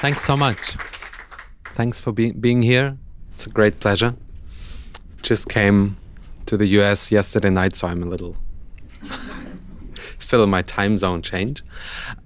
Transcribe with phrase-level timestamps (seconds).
[0.00, 0.76] Thanks so much.
[1.74, 2.96] Thanks for be- being here.
[3.34, 4.14] It's a great pleasure.
[5.20, 5.98] Just came
[6.46, 8.34] to the US yesterday night, so I'm a little
[10.18, 11.62] still in my time zone change.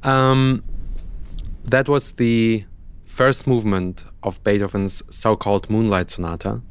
[0.04, 0.62] Um,
[1.64, 2.64] that was the
[3.06, 6.62] first movement of Beethoven's so called Moonlight Sonata.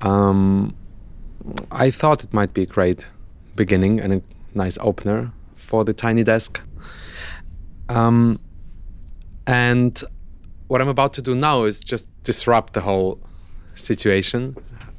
[0.00, 0.74] Um,
[1.70, 3.06] I thought it might be a great
[3.54, 4.22] beginning and a
[4.52, 6.60] nice opener for the tiny desk.
[7.88, 8.40] Um,
[9.46, 10.02] and
[10.68, 13.18] what I'm about to do now is just disrupt the whole
[13.74, 14.56] situation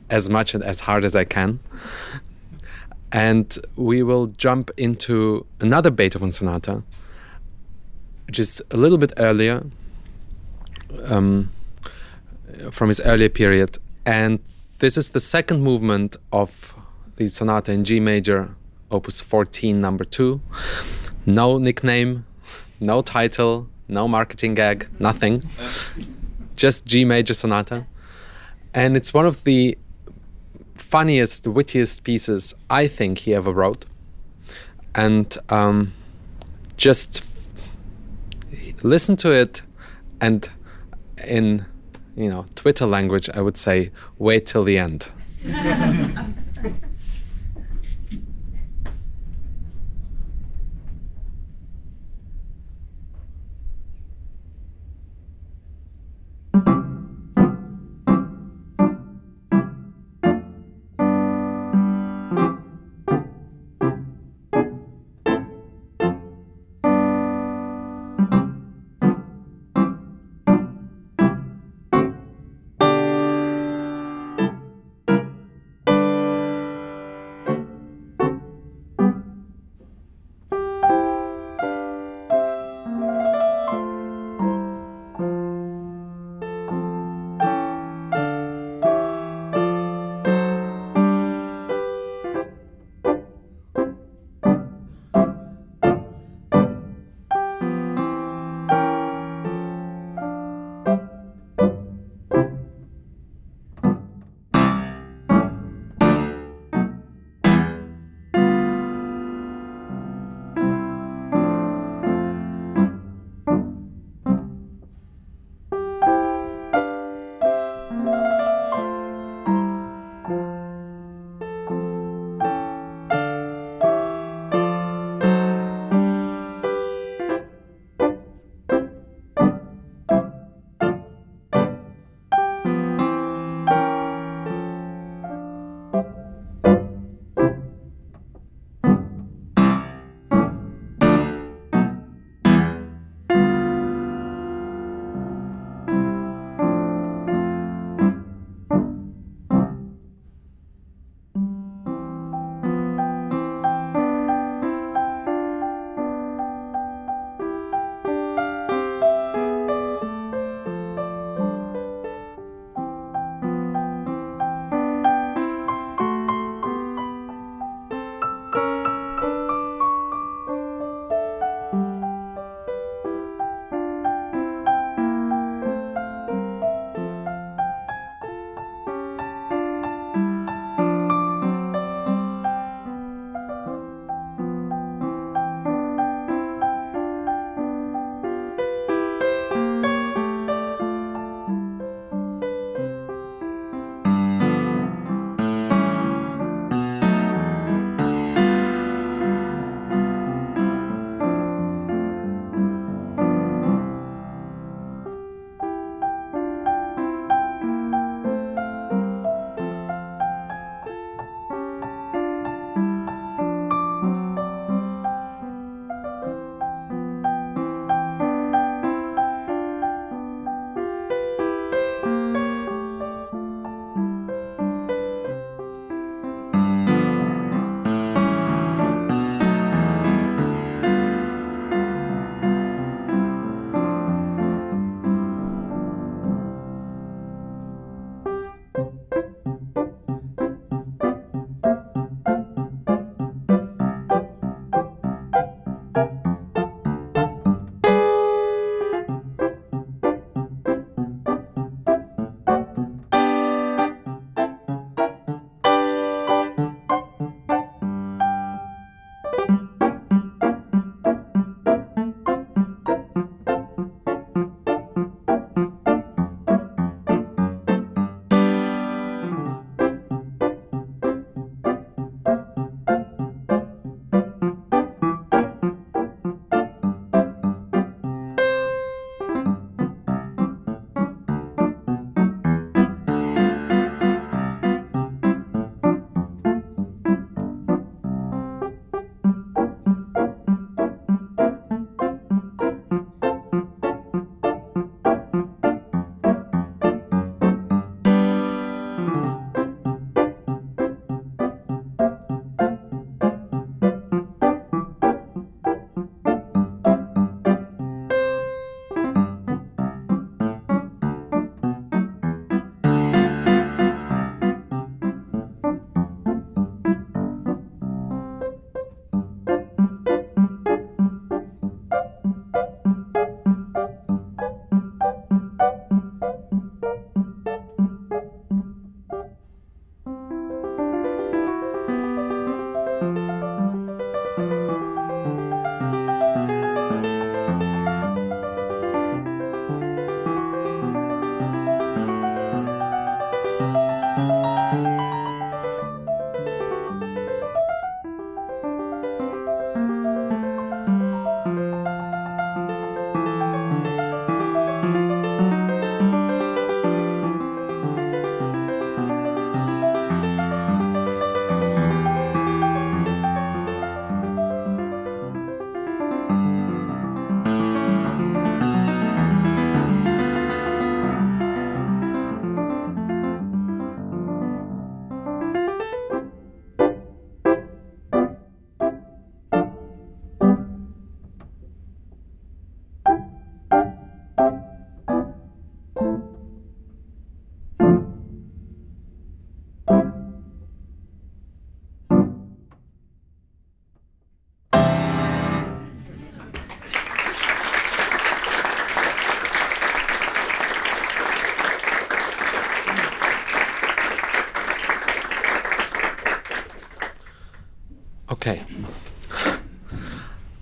[0.09, 1.59] as much and as hard as I can.
[3.11, 6.83] And we will jump into another Beethoven sonata,
[8.27, 9.63] which is a little bit earlier,
[11.05, 11.49] um,
[12.71, 13.77] from his earlier period.
[14.05, 14.39] And
[14.79, 16.73] this is the second movement of
[17.15, 18.55] the sonata in G major,
[18.89, 20.41] opus 14, number two.
[21.25, 22.25] No nickname,
[22.79, 25.43] no title, no marketing gag, nothing.
[26.55, 27.85] Just G major sonata.
[28.73, 29.77] And it's one of the
[30.75, 33.85] funniest, wittiest pieces I think he ever wrote.
[34.95, 35.91] And um,
[36.77, 37.23] just
[38.83, 39.61] listen to it
[40.19, 40.49] and
[41.27, 41.65] in
[42.15, 45.09] you know Twitter language I would say wait till the end.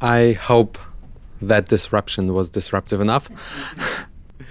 [0.01, 0.77] I hope
[1.41, 3.29] that disruption was disruptive enough.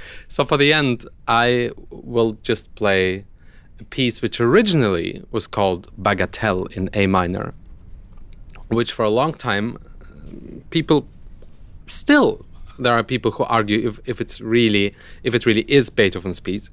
[0.29, 3.25] so for the end, I will just play
[3.81, 7.55] a piece which originally was called Bagatelle in A minor,
[8.69, 9.79] which for a long time
[10.71, 11.09] people
[11.87, 12.45] still
[12.79, 16.71] there are people who argue if, if it's really if it really is Beethoven's piece.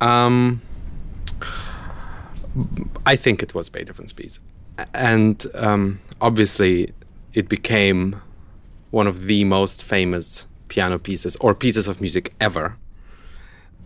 [0.00, 0.62] Um,
[3.06, 4.40] I think it was Beethoven's piece,
[4.94, 6.90] and um, obviously
[7.34, 8.20] it became
[8.90, 12.76] one of the most famous piano pieces or pieces of music ever.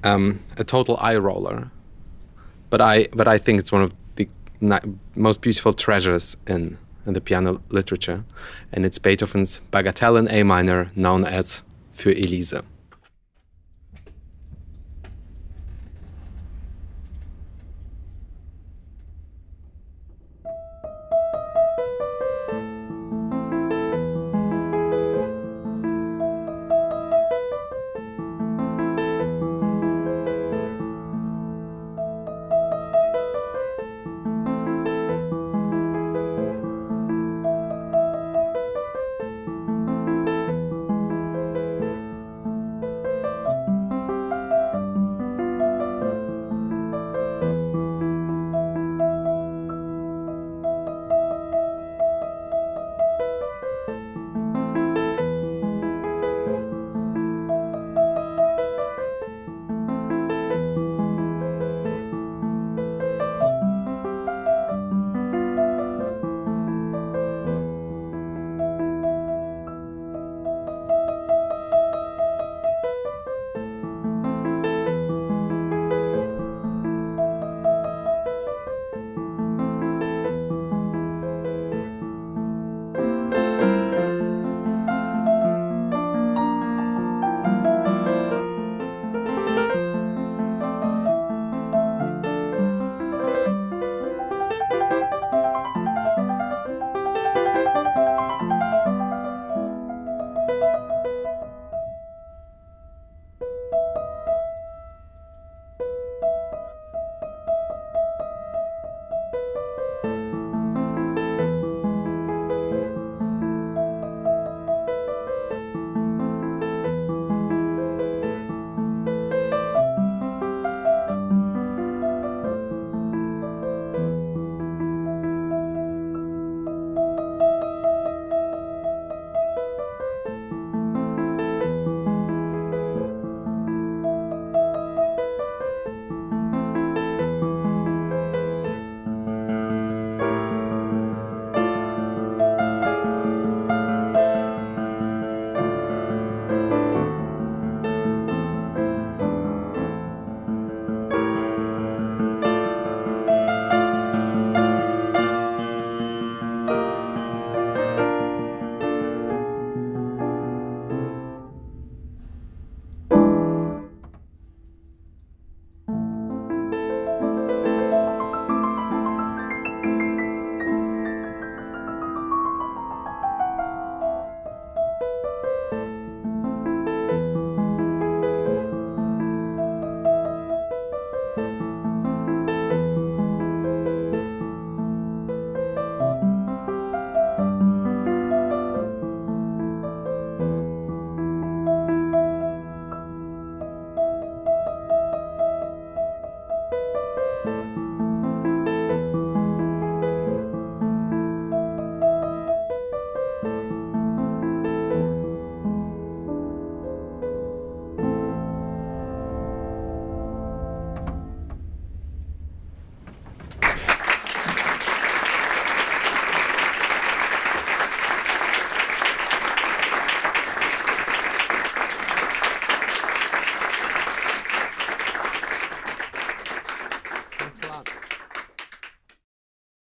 [0.05, 1.71] Um, a total eye roller,
[2.71, 4.29] but I but I think it's one of the
[5.15, 8.25] most beautiful treasures in in the piano literature,
[8.73, 11.63] and it's Beethoven's Bagatelle in A minor, known as
[11.95, 12.63] Für Elise.